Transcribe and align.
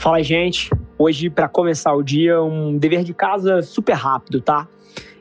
Fala, 0.00 0.22
gente. 0.22 0.70
Hoje, 0.96 1.28
para 1.28 1.46
começar 1.46 1.92
o 1.92 2.02
dia, 2.02 2.42
um 2.42 2.78
dever 2.78 3.04
de 3.04 3.12
casa 3.12 3.60
super 3.60 3.92
rápido, 3.92 4.40
tá? 4.40 4.66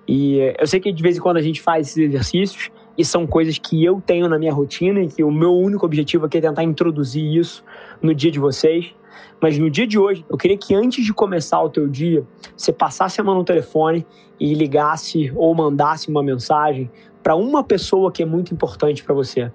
E 0.07 0.37
eu 0.57 0.65
sei 0.65 0.79
que 0.79 0.89
de 0.89 1.03
vez 1.03 1.17
em 1.17 1.19
quando 1.19 1.35
a 1.35 1.41
gente 1.41 1.61
faz 1.61 1.87
esses 1.87 1.97
exercícios 1.97 2.71
e 2.97 3.03
são 3.03 3.27
coisas 3.27 3.57
que 3.57 3.83
eu 3.83 3.99
tenho 3.99 4.29
na 4.29 4.39
minha 4.39 4.53
rotina 4.53 5.01
e 5.01 5.09
que 5.09 5.21
o 5.21 5.29
meu 5.29 5.53
único 5.53 5.85
objetivo 5.85 6.27
aqui 6.27 6.37
é 6.37 6.41
tentar 6.41 6.63
introduzir 6.63 7.25
isso 7.25 7.61
no 8.01 8.15
dia 8.15 8.31
de 8.31 8.39
vocês. 8.39 8.95
Mas 9.41 9.59
no 9.59 9.69
dia 9.69 9.85
de 9.85 9.99
hoje, 9.99 10.23
eu 10.29 10.37
queria 10.37 10.57
que 10.57 10.73
antes 10.73 11.03
de 11.03 11.13
começar 11.13 11.61
o 11.61 11.69
teu 11.69 11.85
dia, 11.85 12.23
você 12.55 12.71
passasse 12.71 13.19
a 13.19 13.23
mão 13.23 13.35
no 13.35 13.43
telefone 13.43 14.07
e 14.39 14.53
ligasse 14.53 15.29
ou 15.35 15.53
mandasse 15.53 16.07
uma 16.07 16.23
mensagem 16.23 16.89
para 17.21 17.35
uma 17.35 17.65
pessoa 17.65 18.13
que 18.13 18.23
é 18.23 18.25
muito 18.25 18.53
importante 18.53 19.03
para 19.03 19.13
você 19.13 19.51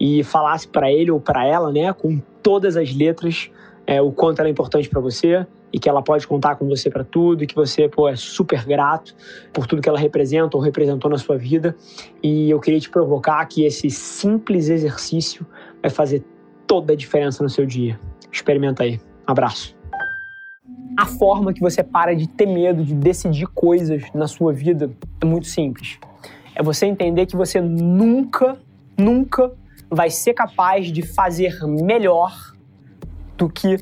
e 0.00 0.24
falasse 0.24 0.66
para 0.66 0.90
ele 0.90 1.10
ou 1.10 1.20
para 1.20 1.46
ela, 1.46 1.70
né, 1.70 1.92
com 1.92 2.18
todas 2.42 2.78
as 2.78 2.94
letras 2.94 3.50
é, 3.86 4.00
o 4.00 4.10
quanto 4.12 4.40
ela 4.40 4.48
é 4.48 4.50
importante 4.50 4.88
para 4.88 5.00
você 5.00 5.46
e 5.72 5.78
que 5.78 5.88
ela 5.88 6.02
pode 6.02 6.26
contar 6.26 6.56
com 6.56 6.66
você 6.68 6.88
para 6.88 7.02
tudo 7.02 7.42
e 7.42 7.46
que 7.46 7.54
você 7.54 7.88
pô, 7.88 8.08
é 8.08 8.16
super 8.16 8.64
grato 8.64 9.14
por 9.52 9.66
tudo 9.66 9.82
que 9.82 9.88
ela 9.88 9.98
representa 9.98 10.56
ou 10.56 10.62
representou 10.62 11.10
na 11.10 11.18
sua 11.18 11.36
vida. 11.36 11.76
E 12.22 12.48
eu 12.48 12.60
queria 12.60 12.80
te 12.80 12.88
provocar 12.88 13.44
que 13.46 13.64
esse 13.64 13.90
simples 13.90 14.68
exercício 14.68 15.46
vai 15.82 15.90
fazer 15.90 16.24
toda 16.66 16.92
a 16.92 16.96
diferença 16.96 17.42
no 17.42 17.50
seu 17.50 17.66
dia. 17.66 17.98
Experimenta 18.30 18.84
aí. 18.84 19.00
Um 19.28 19.32
abraço. 19.32 19.76
A 20.96 21.06
forma 21.06 21.52
que 21.52 21.60
você 21.60 21.82
para 21.82 22.14
de 22.14 22.28
ter 22.28 22.46
medo 22.46 22.84
de 22.84 22.94
decidir 22.94 23.48
coisas 23.48 24.04
na 24.14 24.28
sua 24.28 24.52
vida 24.52 24.90
é 25.20 25.24
muito 25.24 25.48
simples. 25.48 25.98
É 26.54 26.62
você 26.62 26.86
entender 26.86 27.26
que 27.26 27.34
você 27.34 27.60
nunca, 27.60 28.56
nunca 28.96 29.52
vai 29.90 30.08
ser 30.08 30.34
capaz 30.34 30.92
de 30.92 31.02
fazer 31.02 31.58
melhor 31.66 32.53
do 33.36 33.48
que 33.48 33.78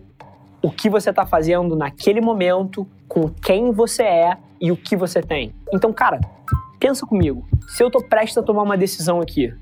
o 0.63 0.71
que 0.71 0.89
você 0.89 1.11
está 1.11 1.27
fazendo 1.27 1.75
naquele 1.75 2.21
momento, 2.21 2.87
com 3.09 3.29
quem 3.29 3.73
você 3.73 4.05
é 4.05 4.39
e 4.61 4.71
o 4.71 4.77
que 4.77 4.97
você 4.97 5.21
tem. 5.21 5.53
Então, 5.73 5.93
cara, 5.93 6.21
pensa 6.79 7.05
comigo. 7.05 7.47
Se 7.69 7.83
eu 7.83 7.91
tô 7.91 8.03
prestes 8.03 8.39
a 8.39 8.43
tomar 8.43 8.63
uma 8.63 8.77
decisão 8.77 9.21
aqui 9.21 9.53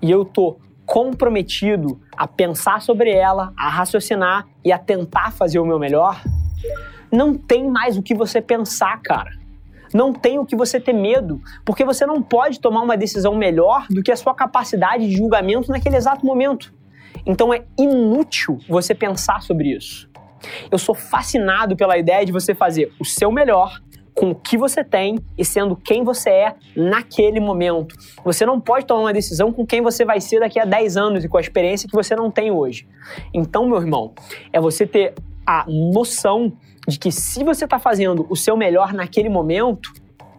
e 0.00 0.10
eu 0.10 0.24
tô 0.24 0.58
comprometido 0.84 2.00
a 2.16 2.26
pensar 2.26 2.82
sobre 2.82 3.10
ela, 3.10 3.52
a 3.56 3.68
raciocinar 3.68 4.46
e 4.64 4.70
a 4.70 4.78
tentar 4.78 5.32
fazer 5.32 5.58
o 5.58 5.64
meu 5.64 5.78
melhor, 5.78 6.22
não 7.10 7.34
tem 7.34 7.68
mais 7.68 7.96
o 7.96 8.02
que 8.02 8.14
você 8.14 8.40
pensar, 8.42 9.00
cara. 9.00 9.30
Não 9.94 10.12
tem 10.12 10.38
o 10.38 10.46
que 10.46 10.56
você 10.56 10.80
ter 10.80 10.94
medo, 10.94 11.40
porque 11.64 11.84
você 11.84 12.06
não 12.06 12.22
pode 12.22 12.60
tomar 12.60 12.80
uma 12.80 12.96
decisão 12.96 13.34
melhor 13.34 13.86
do 13.90 14.02
que 14.02 14.10
a 14.10 14.16
sua 14.16 14.34
capacidade 14.34 15.06
de 15.06 15.16
julgamento 15.16 15.70
naquele 15.70 15.96
exato 15.96 16.24
momento. 16.24 16.72
Então 17.26 17.52
é 17.52 17.64
inútil 17.78 18.58
você 18.68 18.94
pensar 18.94 19.42
sobre 19.42 19.76
isso. 19.76 20.10
Eu 20.70 20.78
sou 20.78 20.94
fascinado 20.94 21.76
pela 21.76 21.96
ideia 21.96 22.24
de 22.24 22.32
você 22.32 22.54
fazer 22.54 22.92
o 22.98 23.04
seu 23.04 23.30
melhor 23.30 23.80
com 24.14 24.32
o 24.32 24.34
que 24.34 24.58
você 24.58 24.84
tem 24.84 25.18
e 25.38 25.44
sendo 25.44 25.74
quem 25.74 26.04
você 26.04 26.30
é 26.30 26.54
naquele 26.76 27.40
momento. 27.40 27.94
Você 28.24 28.44
não 28.44 28.60
pode 28.60 28.86
tomar 28.86 29.02
uma 29.02 29.12
decisão 29.12 29.52
com 29.52 29.66
quem 29.66 29.80
você 29.80 30.04
vai 30.04 30.20
ser 30.20 30.40
daqui 30.40 30.60
a 30.60 30.64
10 30.64 30.96
anos 30.96 31.24
e 31.24 31.28
com 31.28 31.38
a 31.38 31.40
experiência 31.40 31.88
que 31.88 31.94
você 31.94 32.14
não 32.14 32.30
tem 32.30 32.50
hoje. 32.50 32.86
Então, 33.32 33.66
meu 33.66 33.78
irmão, 33.80 34.12
é 34.52 34.60
você 34.60 34.86
ter 34.86 35.14
a 35.46 35.64
noção 35.66 36.52
de 36.86 36.98
que 36.98 37.10
se 37.10 37.42
você 37.42 37.64
está 37.64 37.78
fazendo 37.78 38.26
o 38.28 38.36
seu 38.36 38.56
melhor 38.56 38.92
naquele 38.92 39.28
momento, 39.28 39.92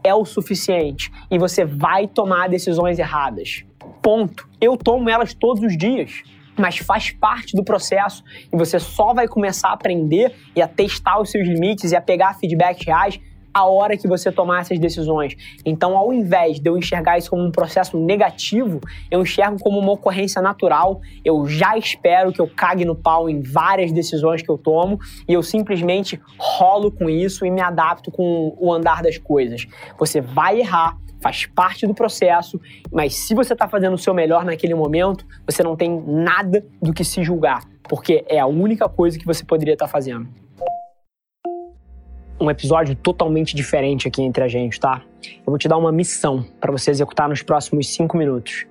é 0.03 0.13
o 0.13 0.25
suficiente 0.25 1.11
e 1.31 1.39
você 1.39 1.65
vai 1.65 2.07
tomar 2.07 2.49
decisões 2.49 2.99
erradas. 2.99 3.63
Ponto. 4.01 4.47
Eu 4.59 4.77
tomo 4.77 5.09
elas 5.09 5.33
todos 5.33 5.63
os 5.63 5.77
dias 5.77 6.23
mas 6.57 6.77
faz 6.77 7.11
parte 7.11 7.55
do 7.55 7.63
processo 7.63 8.23
e 8.51 8.57
você 8.57 8.79
só 8.79 9.13
vai 9.13 9.27
começar 9.27 9.69
a 9.69 9.73
aprender 9.73 10.35
e 10.55 10.61
a 10.61 10.67
testar 10.67 11.19
os 11.19 11.31
seus 11.31 11.47
limites 11.47 11.91
e 11.91 11.95
a 11.95 12.01
pegar 12.01 12.35
feedbacks 12.35 12.85
reais 12.85 13.19
a 13.53 13.65
hora 13.65 13.95
que 13.95 14.07
você 14.07 14.31
tomar 14.31 14.61
essas 14.61 14.79
decisões. 14.79 15.35
Então, 15.65 15.95
ao 15.95 16.11
invés 16.11 16.59
de 16.59 16.69
eu 16.69 16.77
enxergar 16.77 17.17
isso 17.17 17.29
como 17.29 17.43
um 17.43 17.51
processo 17.51 17.97
negativo, 17.97 18.79
eu 19.11 19.21
enxergo 19.21 19.57
como 19.59 19.79
uma 19.79 19.91
ocorrência 19.91 20.41
natural. 20.41 21.01
Eu 21.23 21.47
já 21.47 21.77
espero 21.77 22.33
que 22.33 22.41
eu 22.41 22.47
cague 22.47 22.83
no 22.83 22.95
pau 22.95 23.29
em 23.29 23.41
várias 23.41 23.91
decisões 23.91 24.41
que 24.41 24.49
eu 24.49 24.57
tomo 24.57 24.99
e 25.27 25.33
eu 25.33 25.43
simplesmente 25.43 26.19
rolo 26.37 26.91
com 26.91 27.09
isso 27.09 27.45
e 27.45 27.51
me 27.51 27.61
adapto 27.61 28.11
com 28.11 28.55
o 28.59 28.73
andar 28.73 29.03
das 29.03 29.17
coisas. 29.17 29.67
Você 29.99 30.19
vai 30.19 30.59
errar, 30.59 30.97
faz 31.21 31.45
parte 31.45 31.85
do 31.85 31.93
processo, 31.93 32.59
mas 32.91 33.15
se 33.15 33.35
você 33.35 33.53
está 33.53 33.67
fazendo 33.67 33.93
o 33.93 33.97
seu 33.97 34.13
melhor 34.13 34.43
naquele 34.43 34.73
momento, 34.73 35.25
você 35.45 35.63
não 35.63 35.75
tem 35.75 36.01
nada 36.05 36.65
do 36.81 36.93
que 36.93 37.03
se 37.03 37.23
julgar, 37.23 37.63
porque 37.87 38.25
é 38.27 38.39
a 38.39 38.47
única 38.47 38.89
coisa 38.89 39.17
que 39.17 39.25
você 39.25 39.45
poderia 39.45 39.73
estar 39.73 39.85
tá 39.85 39.91
fazendo. 39.91 40.42
Um 42.43 42.51
episódio 42.51 42.93
totalmente 42.93 43.55
diferente 43.55 44.05
aqui 44.05 44.21
entre 44.21 44.43
a 44.43 44.49
gente, 44.49 44.77
tá? 44.77 45.01
Eu 45.23 45.45
vou 45.45 45.57
te 45.57 45.65
dar 45.69 45.77
uma 45.77 45.93
missão 45.93 46.45
para 46.59 46.73
você 46.73 46.91
executar 46.91 47.29
nos 47.29 47.41
próximos 47.41 47.87
cinco 47.87 48.17
minutos, 48.17 48.65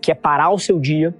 que 0.00 0.12
é 0.12 0.14
parar 0.14 0.50
o 0.50 0.58
seu 0.60 0.78
dia 0.78 1.12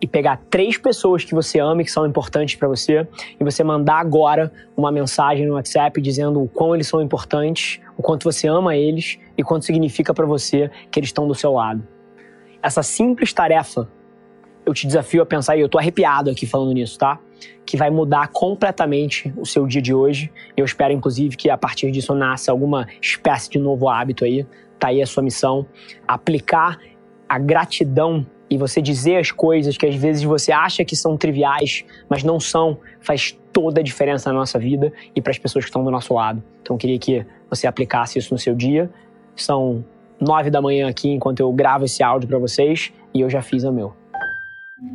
e 0.00 0.06
pegar 0.08 0.40
três 0.50 0.76
pessoas 0.76 1.24
que 1.24 1.32
você 1.32 1.60
ama 1.60 1.82
e 1.82 1.84
que 1.84 1.90
são 1.92 2.04
importantes 2.04 2.56
para 2.56 2.66
você 2.66 3.06
e 3.38 3.44
você 3.44 3.62
mandar 3.62 4.00
agora 4.00 4.52
uma 4.76 4.90
mensagem 4.90 5.46
no 5.46 5.54
WhatsApp 5.54 6.00
dizendo 6.00 6.42
o 6.42 6.48
quão 6.48 6.74
eles 6.74 6.88
são 6.88 7.00
importantes, 7.00 7.80
o 7.96 8.02
quanto 8.02 8.24
você 8.24 8.48
ama 8.48 8.74
eles 8.74 9.20
e 9.38 9.44
quanto 9.44 9.64
significa 9.64 10.12
para 10.12 10.26
você 10.26 10.68
que 10.90 10.98
eles 10.98 11.10
estão 11.10 11.28
do 11.28 11.34
seu 11.36 11.52
lado. 11.52 11.86
Essa 12.60 12.82
simples 12.82 13.32
tarefa, 13.32 13.88
eu 14.66 14.74
te 14.74 14.84
desafio 14.84 15.22
a 15.22 15.26
pensar, 15.26 15.56
e 15.56 15.60
eu 15.60 15.68
tô 15.68 15.78
arrepiado 15.78 16.28
aqui 16.28 16.44
falando 16.44 16.72
nisso, 16.72 16.98
tá? 16.98 17.20
Que 17.64 17.76
vai 17.76 17.90
mudar 17.90 18.28
completamente 18.28 19.32
o 19.36 19.46
seu 19.46 19.66
dia 19.66 19.80
de 19.80 19.94
hoje. 19.94 20.30
Eu 20.56 20.64
espero, 20.64 20.92
inclusive, 20.92 21.36
que 21.36 21.48
a 21.50 21.56
partir 21.56 21.90
disso 21.90 22.14
nasça 22.14 22.50
alguma 22.50 22.86
espécie 23.00 23.50
de 23.50 23.58
novo 23.58 23.88
hábito 23.88 24.24
aí. 24.24 24.46
Tá 24.78 24.88
aí 24.88 25.00
a 25.00 25.06
sua 25.06 25.22
missão. 25.22 25.66
Aplicar 26.06 26.78
a 27.28 27.38
gratidão 27.38 28.26
e 28.50 28.58
você 28.58 28.82
dizer 28.82 29.16
as 29.16 29.30
coisas 29.30 29.78
que 29.78 29.86
às 29.86 29.94
vezes 29.94 30.22
você 30.22 30.52
acha 30.52 30.84
que 30.84 30.94
são 30.94 31.16
triviais, 31.16 31.86
mas 32.06 32.22
não 32.22 32.38
são, 32.38 32.78
faz 33.00 33.38
toda 33.50 33.80
a 33.80 33.82
diferença 33.82 34.30
na 34.30 34.38
nossa 34.38 34.58
vida 34.58 34.92
e 35.16 35.22
para 35.22 35.30
as 35.30 35.38
pessoas 35.38 35.64
que 35.64 35.70
estão 35.70 35.82
do 35.82 35.90
nosso 35.90 36.12
lado. 36.12 36.42
Então 36.60 36.76
eu 36.76 36.78
queria 36.78 36.98
que 36.98 37.24
você 37.48 37.66
aplicasse 37.66 38.18
isso 38.18 38.34
no 38.34 38.38
seu 38.38 38.54
dia. 38.54 38.90
São 39.34 39.82
nove 40.20 40.50
da 40.50 40.60
manhã 40.60 40.88
aqui 40.88 41.08
enquanto 41.08 41.40
eu 41.40 41.50
gravo 41.52 41.86
esse 41.86 42.02
áudio 42.02 42.28
para 42.28 42.38
vocês 42.38 42.92
e 43.14 43.22
eu 43.22 43.30
já 43.30 43.40
fiz 43.40 43.64
o 43.64 43.72
meu. 43.72 44.01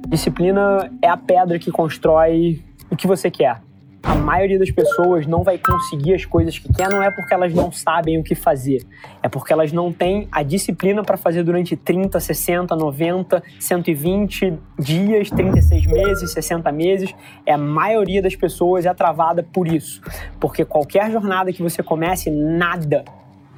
Disciplina 0.07 0.92
é 1.01 1.07
a 1.07 1.18
pedra 1.18 1.57
que 1.57 1.72
constrói 1.72 2.62
o 2.89 2.95
que 2.95 3.07
você 3.07 3.31
quer. 3.31 3.62
A 4.04 4.16
maioria 4.16 4.60
das 4.60 4.72
pessoas 4.72 5.25
não 5.25 5.44
vai 5.44 5.57
conseguir 5.57 6.13
as 6.13 6.24
coisas 6.24 6.57
que 6.57 6.72
quer, 6.72 6.89
não 6.89 7.01
é 7.01 7.12
porque 7.12 7.34
elas 7.34 7.54
não 7.54 7.72
sabem 7.72 8.19
o 8.19 8.24
que 8.24 8.36
fazer, 8.36 8.86
é 9.22 9.28
porque 9.28 9.51
elas 9.51 9.72
não 9.72 9.92
têm 9.92 10.28
a 10.31 10.44
disciplina 10.44 11.04
para 11.04 11.18
fazer 11.18 11.44
durante 11.44 11.75
30, 11.75 12.19
60, 12.19 12.75
90, 12.75 13.44
120 13.60 14.57
dias, 14.80 15.30
36 15.30 15.86
meses, 15.88 16.31
60 16.31 16.72
meses. 16.72 17.16
É 17.45 17.54
a 17.54 17.57
maioria 17.57 18.22
das 18.22 18.36
pessoas 18.36 18.86
é 18.86 18.94
travada 18.94 19.44
por 19.44 19.68
isso, 19.68 20.01
porque 20.40 20.63
qualquer 20.63 21.12
jornada 21.12 21.51
que 21.51 21.62
você 21.62 21.81
comece, 21.81 22.30
nada, 22.30 23.04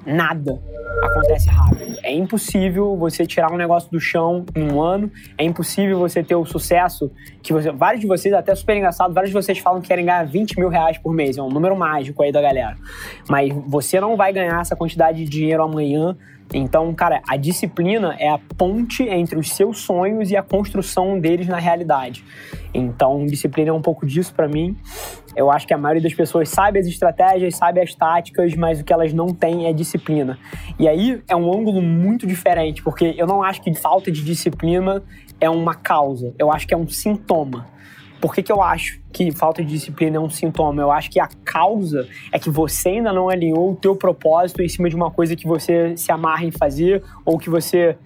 nada 0.06 0.60
acontece 1.02 1.50
rápido. 1.50 1.98
É 2.04 2.14
impossível 2.14 2.96
você 2.98 3.26
tirar 3.26 3.52
um 3.52 3.58
negócio 3.58 3.90
do 3.92 4.00
chão 4.00 4.46
em 4.56 4.72
um 4.72 4.82
ano, 4.82 5.12
é 5.38 5.44
impossível 5.44 5.98
você 6.00 6.24
ter 6.24 6.36
o 6.36 6.46
sucesso 6.46 7.12
que 7.42 7.54
você. 7.54 7.72
Vários 7.72 8.02
de 8.02 8.08
vocês, 8.08 8.34
até 8.34 8.54
super 8.56 8.76
engraçado, 8.76 9.14
vários 9.14 9.32
de 9.32 9.34
vocês 9.34 9.58
falam 9.60 9.82
que 9.82 9.88
querem 9.88 10.06
ganhar 10.06 10.26
20 10.26 10.58
mil 10.60 10.70
reais 10.70 10.98
por 10.98 11.14
mês. 11.14 11.38
É 11.38 11.42
um 11.42 11.50
número 11.50 11.76
mágico 11.76 12.24
aí 12.24 12.32
da 12.32 12.42
galera. 12.42 12.76
Mas 13.30 13.54
você 13.68 14.00
não 14.00 14.16
vai 14.16 14.34
ganhar 14.34 14.60
essa 14.60 14.76
quantidade 14.76 15.24
de 15.24 15.30
dinheiro 15.30 15.64
amanhã 15.64 16.18
então, 16.54 16.94
cara, 16.94 17.22
a 17.28 17.38
disciplina 17.38 18.16
é 18.18 18.28
a 18.28 18.40
ponte 18.58 19.04
entre 19.04 19.38
os 19.38 19.52
seus 19.52 19.80
sonhos 19.80 20.32
e 20.32 20.38
a 20.38 20.42
construção 20.42 21.20
deles 21.20 21.48
na 21.48 21.58
realidade. 21.58 22.24
Então, 22.74 23.26
disciplina 23.26 23.70
é 23.70 23.74
um 23.74 23.82
pouco 23.82 24.06
disso 24.06 24.34
para 24.34 24.48
mim. 24.48 24.76
Eu 25.40 25.50
acho 25.50 25.66
que 25.66 25.74
a 25.74 25.78
maioria 25.78 26.04
das 26.04 26.14
pessoas 26.14 26.50
sabe 26.50 26.80
as 26.80 26.86
estratégias, 26.86 27.56
sabe 27.56 27.80
as 27.80 27.96
táticas, 27.96 28.54
mas 28.56 28.82
o 28.82 28.84
que 28.84 28.92
elas 28.92 29.14
não 29.14 29.28
têm 29.28 29.68
é 29.68 29.72
disciplina. 29.72 30.38
E 30.78 30.86
aí 30.86 31.24
é 31.30 31.34
um 31.34 31.50
ângulo 31.50 31.82
muito 31.82 32.28
diferente, 32.28 32.84
porque 32.84 33.16
eu 33.18 33.26
não 33.26 33.42
acho 33.42 33.62
que 33.62 33.74
falta 33.74 34.12
de 34.12 34.22
disciplina 34.22 35.02
é 35.40 35.50
uma 35.50 35.74
causa, 35.74 36.34
eu 36.38 36.52
acho 36.52 36.68
que 36.68 36.74
é 36.74 36.78
um 36.78 36.90
sintoma. 36.90 37.68
Por 38.20 38.36
que, 38.36 38.44
que 38.44 38.52
eu 38.52 38.62
acho 38.62 38.99
que 39.12 39.32
falta 39.32 39.64
de 39.64 39.70
disciplina 39.70 40.18
é 40.18 40.20
um 40.20 40.30
sintoma? 40.30 40.82
Eu 40.82 40.92
acho 40.92 41.10
que 41.10 41.20
a 41.20 41.28
causa 41.44 42.08
é 42.32 42.40
que 42.40 42.50
você 42.50 42.90
ainda 42.90 43.12
não 43.12 43.30
alinhou 43.30 43.72
o 43.72 43.76
teu 43.76 43.96
propósito 43.96 44.62
em 44.62 44.70
cima 44.70 44.90
de 44.90 44.96
uma 44.96 45.12
coisa 45.12 45.36
que 45.36 45.48
você 45.48 45.96
se 45.98 46.12
amarra 46.12 46.46
em 46.46 46.52
fazer 46.52 47.04
ou 47.26 47.38
que 47.38 47.50
você 47.50 47.98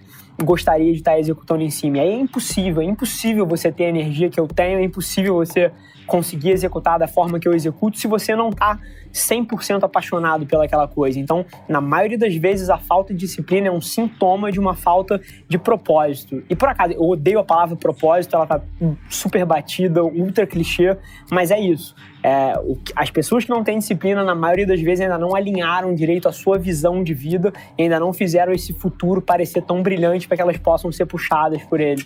gostaria 0.42 0.90
de 0.92 0.98
estar 0.98 1.18
executando 1.18 1.62
em 1.62 1.70
cima. 1.70 1.98
Aí 1.98 2.08
é 2.08 2.18
impossível, 2.18 2.82
é 2.82 2.84
impossível 2.84 3.46
você 3.46 3.70
ter 3.70 3.84
a 3.84 3.88
energia 3.88 4.28
que 4.28 4.40
eu 4.40 4.48
tenho, 4.48 4.80
é 4.80 4.82
impossível 4.82 5.34
você 5.34 5.70
conseguir 6.06 6.50
executar 6.50 6.98
da 6.98 7.08
forma 7.08 7.38
que 7.38 7.48
eu 7.48 7.54
executo 7.54 7.98
se 7.98 8.06
você 8.06 8.36
não 8.36 8.50
está 8.50 8.78
100% 9.12 9.84
apaixonado 9.84 10.44
pelaquela 10.44 10.86
coisa. 10.86 11.18
Então, 11.18 11.46
na 11.68 11.80
maioria 11.80 12.18
das 12.18 12.34
vezes, 12.34 12.68
a 12.68 12.76
falta 12.76 13.14
de 13.14 13.20
disciplina 13.20 13.68
é 13.68 13.70
um 13.70 13.80
sintoma 13.80 14.50
de 14.50 14.58
uma 14.58 14.74
falta 14.74 15.20
de 15.48 15.56
propósito. 15.56 16.42
E 16.50 16.56
por 16.56 16.68
acaso, 16.68 16.92
eu 16.92 17.02
odeio 17.02 17.38
a 17.38 17.44
palavra 17.44 17.76
propósito, 17.76 18.36
ela 18.36 18.46
tá 18.46 18.60
super 19.08 19.44
batida, 19.46 20.02
ultra 20.04 20.46
clichê, 20.46 20.93
mas 21.30 21.50
é 21.50 21.60
isso. 21.60 21.94
É, 22.22 22.54
as 22.96 23.10
pessoas 23.10 23.44
que 23.44 23.50
não 23.50 23.62
têm 23.62 23.78
disciplina, 23.78 24.24
na 24.24 24.34
maioria 24.34 24.66
das 24.66 24.80
vezes, 24.80 25.02
ainda 25.02 25.18
não 25.18 25.34
alinharam 25.34 25.94
direito 25.94 26.28
a 26.28 26.32
sua 26.32 26.58
visão 26.58 27.02
de 27.02 27.14
vida 27.14 27.52
ainda 27.78 28.00
não 28.00 28.12
fizeram 28.12 28.52
esse 28.52 28.72
futuro 28.72 29.20
parecer 29.20 29.62
tão 29.62 29.82
brilhante 29.82 30.26
para 30.26 30.36
que 30.36 30.42
elas 30.42 30.56
possam 30.56 30.90
ser 30.90 31.06
puxadas 31.06 31.62
por 31.64 31.80
ele. 31.80 32.02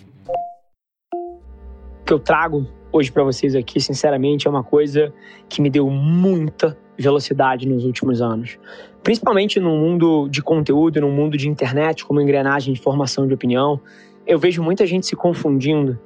O 2.01 2.05
que 2.05 2.13
eu 2.13 2.19
trago 2.19 2.67
hoje 2.91 3.11
para 3.11 3.23
vocês 3.23 3.55
aqui, 3.55 3.79
sinceramente, 3.79 4.47
é 4.47 4.49
uma 4.49 4.63
coisa 4.63 5.13
que 5.47 5.61
me 5.61 5.69
deu 5.69 5.89
muita 5.89 6.77
velocidade 6.97 7.67
nos 7.67 7.85
últimos 7.85 8.21
anos. 8.21 8.57
Principalmente 9.03 9.59
no 9.59 9.77
mundo 9.77 10.27
de 10.27 10.41
conteúdo, 10.41 10.99
no 10.99 11.09
mundo 11.09 11.37
de 11.37 11.47
internet, 11.47 12.03
como 12.03 12.19
engrenagem 12.19 12.73
de 12.73 12.81
formação 12.81 13.25
de 13.27 13.33
opinião, 13.33 13.79
eu 14.27 14.37
vejo 14.37 14.61
muita 14.61 14.85
gente 14.85 15.05
se 15.05 15.15
confundindo 15.15 15.97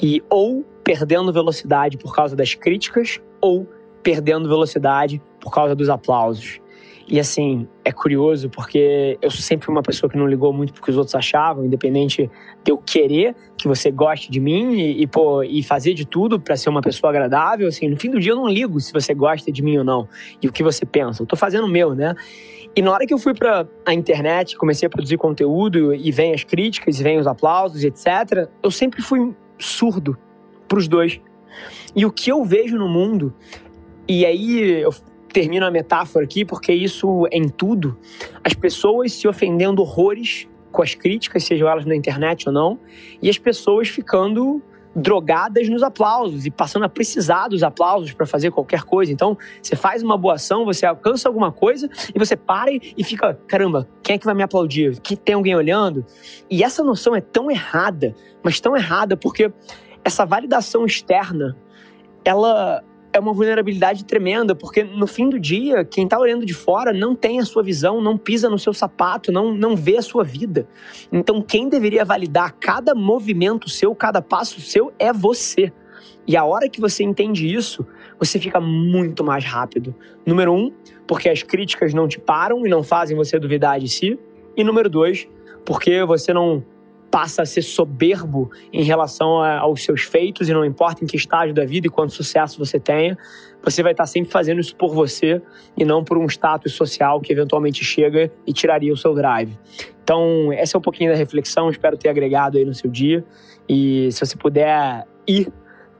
e 0.00 0.22
ou 0.30 0.64
perdendo 0.88 1.30
velocidade 1.30 1.98
por 1.98 2.14
causa 2.14 2.34
das 2.34 2.54
críticas 2.54 3.20
ou 3.42 3.68
perdendo 4.02 4.48
velocidade 4.48 5.20
por 5.38 5.52
causa 5.52 5.74
dos 5.74 5.90
aplausos. 5.90 6.60
E 7.06 7.20
assim, 7.20 7.68
é 7.84 7.92
curioso 7.92 8.48
porque 8.48 9.18
eu 9.20 9.30
sempre 9.30 9.66
fui 9.66 9.74
uma 9.74 9.82
pessoa 9.82 10.08
que 10.08 10.16
não 10.16 10.26
ligou 10.26 10.50
muito 10.50 10.72
porque 10.72 10.90
os 10.90 10.96
outros 10.96 11.14
achavam, 11.14 11.66
independente 11.66 12.30
de 12.64 12.72
eu 12.72 12.78
querer 12.78 13.36
que 13.58 13.68
você 13.68 13.90
goste 13.90 14.30
de 14.30 14.40
mim 14.40 14.76
e, 14.76 15.02
e, 15.02 15.06
pô, 15.06 15.42
e 15.42 15.62
fazer 15.62 15.92
de 15.92 16.06
tudo 16.06 16.40
para 16.40 16.56
ser 16.56 16.70
uma 16.70 16.80
pessoa 16.80 17.10
agradável, 17.10 17.68
assim, 17.68 17.86
no 17.86 18.00
fim 18.00 18.10
do 18.10 18.18
dia 18.18 18.32
eu 18.32 18.36
não 18.36 18.48
ligo 18.48 18.80
se 18.80 18.90
você 18.90 19.12
gosta 19.12 19.52
de 19.52 19.62
mim 19.62 19.76
ou 19.76 19.84
não 19.84 20.08
e 20.40 20.48
o 20.48 20.52
que 20.52 20.62
você 20.62 20.86
pensa. 20.86 21.22
Eu 21.22 21.26
tô 21.26 21.36
fazendo 21.36 21.66
o 21.66 21.70
meu, 21.70 21.94
né? 21.94 22.14
E 22.74 22.80
na 22.80 22.92
hora 22.92 23.06
que 23.06 23.12
eu 23.12 23.18
fui 23.18 23.34
para 23.34 23.68
a 23.84 23.92
internet, 23.92 24.56
comecei 24.56 24.86
a 24.86 24.90
produzir 24.90 25.18
conteúdo 25.18 25.94
e 25.94 26.10
vem 26.10 26.32
as 26.32 26.44
críticas, 26.44 26.98
e 26.98 27.02
vem 27.02 27.18
os 27.18 27.26
aplausos, 27.26 27.84
etc, 27.84 28.48
eu 28.62 28.70
sempre 28.70 29.02
fui 29.02 29.34
surdo 29.58 30.16
para 30.68 30.78
os 30.78 30.86
dois. 30.86 31.20
E 31.96 32.04
o 32.04 32.12
que 32.12 32.30
eu 32.30 32.44
vejo 32.44 32.76
no 32.76 32.88
mundo, 32.88 33.34
e 34.06 34.24
aí 34.24 34.82
eu 34.82 34.94
termino 35.32 35.66
a 35.66 35.70
metáfora 35.70 36.24
aqui, 36.24 36.44
porque 36.44 36.72
isso 36.72 37.26
é 37.30 37.36
em 37.36 37.48
tudo, 37.48 37.98
as 38.44 38.54
pessoas 38.54 39.12
se 39.12 39.26
ofendendo 39.26 39.82
horrores 39.82 40.46
com 40.70 40.82
as 40.82 40.94
críticas, 40.94 41.44
sejam 41.44 41.68
elas 41.68 41.84
na 41.84 41.96
internet 41.96 42.48
ou 42.48 42.52
não, 42.52 42.78
e 43.20 43.28
as 43.28 43.38
pessoas 43.38 43.88
ficando 43.88 44.62
drogadas 44.94 45.68
nos 45.68 45.82
aplausos 45.82 46.44
e 46.44 46.50
passando 46.50 46.84
a 46.84 46.88
precisar 46.88 47.48
dos 47.48 47.62
aplausos 47.62 48.12
para 48.12 48.26
fazer 48.26 48.50
qualquer 48.50 48.82
coisa. 48.82 49.12
Então, 49.12 49.36
você 49.62 49.76
faz 49.76 50.02
uma 50.02 50.16
boa 50.16 50.34
ação, 50.34 50.64
você 50.64 50.84
alcança 50.86 51.28
alguma 51.28 51.52
coisa 51.52 51.88
e 52.14 52.18
você 52.18 52.36
para 52.36 52.70
e 52.72 53.04
fica, 53.04 53.34
caramba, 53.46 53.88
quem 54.02 54.16
é 54.16 54.18
que 54.18 54.24
vai 54.24 54.34
me 54.34 54.42
aplaudir? 54.42 55.00
Que 55.00 55.16
tem 55.16 55.34
alguém 55.34 55.54
olhando? 55.54 56.04
E 56.50 56.64
essa 56.64 56.82
noção 56.82 57.14
é 57.14 57.20
tão 57.20 57.50
errada, 57.50 58.14
mas 58.42 58.60
tão 58.60 58.76
errada 58.76 59.16
porque 59.16 59.52
essa 60.04 60.24
validação 60.24 60.84
externa, 60.84 61.56
ela 62.24 62.82
é 63.12 63.18
uma 63.18 63.32
vulnerabilidade 63.32 64.04
tremenda, 64.04 64.54
porque 64.54 64.84
no 64.84 65.06
fim 65.06 65.28
do 65.28 65.38
dia, 65.38 65.84
quem 65.84 66.04
está 66.04 66.18
olhando 66.18 66.44
de 66.44 66.54
fora 66.54 66.92
não 66.92 67.14
tem 67.14 67.40
a 67.40 67.44
sua 67.44 67.62
visão, 67.62 68.00
não 68.00 68.16
pisa 68.16 68.48
no 68.48 68.58
seu 68.58 68.72
sapato, 68.72 69.32
não, 69.32 69.54
não 69.54 69.74
vê 69.74 69.96
a 69.96 70.02
sua 70.02 70.22
vida. 70.22 70.68
Então, 71.10 71.40
quem 71.40 71.68
deveria 71.68 72.04
validar 72.04 72.54
cada 72.60 72.94
movimento 72.94 73.68
seu, 73.68 73.94
cada 73.94 74.20
passo 74.20 74.60
seu, 74.60 74.92
é 74.98 75.12
você. 75.12 75.72
E 76.26 76.36
a 76.36 76.44
hora 76.44 76.68
que 76.68 76.80
você 76.80 77.02
entende 77.02 77.52
isso, 77.52 77.86
você 78.18 78.38
fica 78.38 78.60
muito 78.60 79.24
mais 79.24 79.44
rápido. 79.44 79.94
Número 80.26 80.52
um, 80.52 80.72
porque 81.06 81.28
as 81.28 81.42
críticas 81.42 81.94
não 81.94 82.06
te 82.06 82.20
param 82.20 82.66
e 82.66 82.68
não 82.68 82.82
fazem 82.82 83.16
você 83.16 83.38
duvidar 83.38 83.80
de 83.80 83.88
si. 83.88 84.18
E 84.54 84.62
número 84.62 84.90
dois, 84.90 85.26
porque 85.64 86.04
você 86.04 86.32
não 86.32 86.62
passa 87.18 87.42
a 87.42 87.44
ser 87.44 87.62
soberbo 87.62 88.48
em 88.72 88.84
relação 88.84 89.42
a, 89.42 89.58
aos 89.58 89.82
seus 89.82 90.02
feitos 90.02 90.48
e 90.48 90.52
não 90.52 90.64
importa 90.64 91.02
em 91.02 91.06
que 91.08 91.16
estágio 91.16 91.52
da 91.52 91.64
vida 91.64 91.88
e 91.88 91.90
quanto 91.90 92.12
sucesso 92.12 92.56
você 92.64 92.78
tenha, 92.78 93.18
você 93.60 93.82
vai 93.82 93.90
estar 93.90 94.06
sempre 94.06 94.30
fazendo 94.30 94.60
isso 94.60 94.76
por 94.76 94.94
você 94.94 95.42
e 95.76 95.84
não 95.84 96.04
por 96.04 96.16
um 96.16 96.26
status 96.26 96.74
social 96.74 97.20
que 97.20 97.32
eventualmente 97.32 97.82
chega 97.82 98.30
e 98.46 98.52
tiraria 98.52 98.92
o 98.92 98.96
seu 98.96 99.16
drive. 99.16 99.58
Então, 100.00 100.52
essa 100.52 100.76
é 100.76 100.78
um 100.78 100.80
pouquinho 100.80 101.10
da 101.10 101.18
reflexão, 101.18 101.68
espero 101.68 101.96
ter 101.96 102.08
agregado 102.08 102.56
aí 102.56 102.64
no 102.64 102.72
seu 102.72 102.88
dia 102.88 103.24
e 103.68 104.12
se 104.12 104.24
você 104.24 104.36
puder 104.36 105.04
ir 105.26 105.52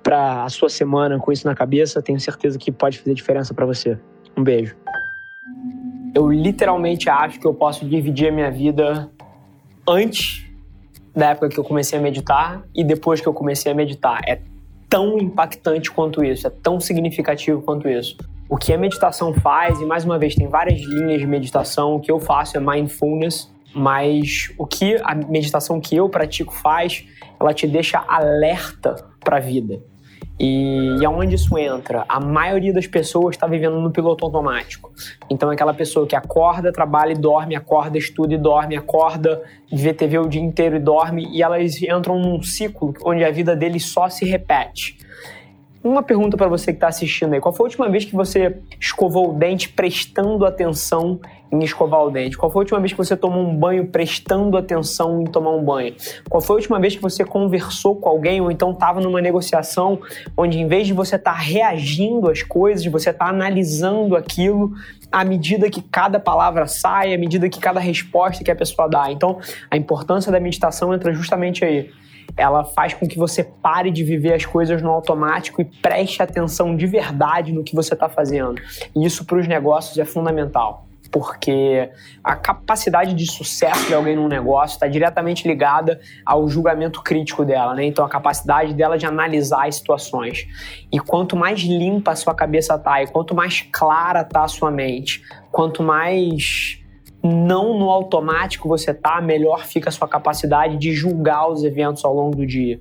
para 0.05 0.44
a 0.44 0.49
sua 0.49 0.69
semana 0.69 1.19
com 1.19 1.32
isso 1.32 1.49
na 1.49 1.55
cabeça, 1.56 2.00
tenho 2.00 2.21
certeza 2.21 2.56
que 2.56 2.71
pode 2.71 2.97
fazer 2.97 3.12
diferença 3.12 3.53
para 3.53 3.67
você. 3.67 3.99
Um 4.37 4.44
beijo. 4.44 4.76
Eu 6.14 6.31
literalmente 6.31 7.11
acho 7.11 7.41
que 7.41 7.47
eu 7.49 7.55
posso 7.55 7.85
dividir 7.85 8.29
a 8.29 8.32
minha 8.32 8.53
vida 8.53 9.11
antes 9.85 10.48
da 11.19 11.31
época 11.31 11.49
que 11.49 11.59
eu 11.59 11.65
comecei 11.65 11.99
a 11.99 12.03
meditar 12.03 12.62
e 12.75 12.85
depois 12.85 13.20
que 13.20 13.26
eu 13.26 13.35
comecei 13.35 13.73
a 13.73 13.75
meditar. 13.75 14.20
É 14.26 14.41
tão 14.88 15.19
impactante 15.19 15.91
quanto 15.91 16.25
isso, 16.25 16.47
é 16.47 16.50
tão 16.50 16.81
significativo 16.81 17.61
quanto 17.61 17.88
isso. 17.88 18.17
O 18.49 18.56
que 18.56 18.73
a 18.73 18.79
meditação 18.79 19.35
faz, 19.35 19.79
e 19.81 19.85
mais 19.85 20.05
uma 20.05 20.19
vez, 20.19 20.35
tem 20.35 20.47
várias 20.47 20.81
linhas 20.81 21.20
de 21.20 21.26
meditação, 21.26 21.97
o 21.97 22.00
que 22.00 22.11
eu 22.11 22.19
faço 22.19 22.57
é 22.57 22.61
mindfulness, 22.61 23.52
mas 23.75 24.50
o 24.57 24.66
que 24.66 24.97
a 25.02 25.14
meditação 25.14 25.78
que 25.81 25.97
eu 25.97 26.09
pratico 26.09 26.54
faz, 26.54 27.04
ela 27.38 27.52
te 27.52 27.66
deixa 27.66 28.02
alerta 28.09 28.95
para 29.21 29.37
a 29.37 29.40
vida. 29.40 29.83
E, 30.40 31.04
aonde 31.04 31.35
isso 31.35 31.59
entra? 31.59 32.04
A 32.09 32.21
maioria 32.21 32.73
das 32.73 32.87
pessoas 32.87 33.35
está 33.35 33.47
vivendo 33.47 33.80
no 33.80 33.90
piloto 33.90 34.25
automático. 34.25 34.92
Então, 35.28 35.50
é 35.50 35.54
aquela 35.54 35.75
pessoa 35.75 36.07
que 36.07 36.14
acorda, 36.14 36.73
trabalha 36.73 37.12
e 37.12 37.16
dorme, 37.16 37.57
acorda, 37.57 37.99
estuda 37.99 38.35
e 38.35 38.38
dorme, 38.38 38.76
acorda, 38.76 39.42
vê 39.73 39.92
TV 39.92 40.18
o 40.18 40.28
dia 40.28 40.40
inteiro 40.40 40.76
e 40.76 40.80
dorme, 40.80 41.28
e 41.33 41.42
elas 41.42 41.83
entram 41.83 42.18
num 42.18 42.40
ciclo 42.42 42.95
onde 43.04 43.25
a 43.25 43.30
vida 43.30 43.57
deles 43.57 43.85
só 43.87 44.09
se 44.09 44.25
repete. 44.25 44.97
Uma 45.83 46.02
pergunta 46.02 46.37
para 46.37 46.49
você 46.49 46.73
que 46.73 46.76
está 46.76 46.88
assistindo 46.88 47.35
aí: 47.35 47.40
qual 47.40 47.52
foi 47.52 47.64
a 47.64 47.68
última 47.68 47.88
vez 47.88 48.04
que 48.04 48.14
você 48.14 48.59
escovou 48.80 49.30
o 49.30 49.33
dente 49.33 49.68
prestando 49.68 50.45
atenção 50.45 51.21
em 51.50 51.61
escovar 51.61 52.02
o 52.05 52.11
dente? 52.11 52.37
Qual 52.37 52.50
foi 52.50 52.61
a 52.61 52.62
última 52.62 52.81
vez 52.81 52.93
que 52.93 52.99
você 52.99 53.17
tomou 53.17 53.43
um 53.43 53.57
banho 53.57 53.87
prestando 53.87 54.57
atenção 54.57 55.23
em 55.23 55.25
tomar 55.25 55.50
um 55.52 55.64
banho? 55.64 55.95
Qual 56.28 56.40
foi 56.40 56.55
a 56.55 56.59
última 56.59 56.78
vez 56.78 56.97
que 56.97 57.02
você 57.02 57.25
conversou 57.25 57.97
com 57.97 58.09
alguém 58.09 58.40
ou 58.40 58.50
então 58.50 58.73
estava 58.73 59.00
numa 59.00 59.21
negociação 59.21 60.00
onde, 60.37 60.59
em 60.59 60.67
vez 60.67 60.87
de 60.87 60.93
você 60.93 61.17
estar 61.17 61.33
tá 61.33 61.38
reagindo 61.38 62.31
às 62.31 62.43
coisas, 62.43 62.85
você 62.87 63.11
está 63.11 63.26
analisando 63.26 64.17
aquilo 64.17 64.73
à 65.11 65.25
medida 65.25 65.71
que 65.71 65.81
cada 65.81 66.21
palavra 66.21 66.67
sai, 66.67 67.14
à 67.14 67.19
medida 67.19 67.49
que 67.49 67.59
cada 67.59 67.81
resposta 67.81 68.45
que 68.45 68.50
a 68.50 68.57
pessoa 68.57 68.88
dá? 68.88 69.11
Então, 69.11 69.38
a 69.71 69.76
importância 69.76 70.31
da 70.31 70.38
meditação 70.38 70.93
entra 70.93 71.12
justamente 71.12 71.64
aí 71.64 71.90
ela 72.37 72.62
faz 72.62 72.95
com 72.95 73.09
que 73.09 73.19
você 73.19 73.43
pare 73.43 73.90
de 73.90 74.05
viver 74.05 74.35
as 74.35 74.45
coisas 74.45 74.81
no 74.81 74.90
automático 74.90 75.61
e 75.61 75.64
preste 75.64 76.23
atenção 76.23 76.76
de 76.76 76.87
verdade 76.87 77.52
no 77.52 77.64
que 77.64 77.75
você 77.75 77.95
está 77.95 78.09
fazendo. 78.09 78.61
E 78.95 79.05
isso 79.05 79.25
para 79.25 79.38
os 79.38 79.49
negócios 79.49 79.99
é 79.99 80.05
fundamental 80.05 80.88
porque 81.11 81.91
a 82.23 82.37
capacidade 82.37 83.15
de 83.15 83.31
sucesso 83.31 83.87
de 83.87 83.95
alguém 83.95 84.17
num 84.17 84.29
negócio 84.29 84.75
está 84.75 84.87
diretamente 84.87 85.47
ligada 85.47 86.00
ao 86.25 86.49
julgamento 86.49 87.03
crítico 87.03 87.45
dela, 87.45 87.75
né? 87.75 87.85
Então 87.85 88.05
a 88.05 88.09
capacidade 88.09 88.75
dela 88.75 88.99
de 88.99 89.07
analisar 89.07 89.67
as 89.67 89.77
situações. 89.77 90.47
E 90.93 90.99
quanto 90.99 91.37
mais 91.37 91.61
limpa 91.61 92.12
a 92.12 92.17
sua 92.17 92.35
cabeça 92.35 92.79
tá, 92.79 93.03
e 93.03 93.07
quanto 93.07 93.35
mais 93.35 93.62
clara 93.73 94.25
tá 94.25 94.45
a 94.45 94.49
sua 94.49 94.71
mente, 94.71 95.23
quanto 95.50 95.83
mais 95.83 96.79
não 97.23 97.79
no 97.79 97.91
automático 97.91 98.69
você 98.69 98.95
tá, 98.95 99.21
melhor 99.21 99.65
fica 99.65 99.88
a 99.88 99.93
sua 99.93 100.09
capacidade 100.09 100.77
de 100.77 100.93
julgar 100.93 101.50
os 101.50 101.65
eventos 101.65 102.05
ao 102.05 102.15
longo 102.15 102.37
do 102.37 102.47
dia. 102.47 102.81